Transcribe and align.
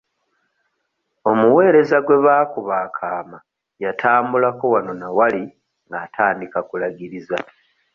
Omuweereza 1.29 1.97
gwe 2.05 2.17
baakuba 2.25 2.73
akaama 2.85 3.37
yatambulako 3.83 4.65
wano 4.73 4.93
na 5.01 5.07
wali 5.17 5.43
ng'atandika 5.89 6.59
kulagiriza. 6.69 7.37